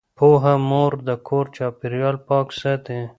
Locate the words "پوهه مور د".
0.17-1.09